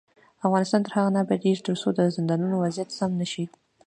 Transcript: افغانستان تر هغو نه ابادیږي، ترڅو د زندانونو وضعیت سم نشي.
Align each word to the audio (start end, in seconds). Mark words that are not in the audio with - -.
افغانستان 0.47 0.81
تر 0.85 0.91
هغو 0.97 1.13
نه 1.15 1.19
ابادیږي، 1.23 1.65
ترڅو 1.67 1.87
د 1.93 1.99
زندانونو 2.15 2.55
وضعیت 2.63 2.89
سم 2.97 3.11
نشي. 3.21 3.45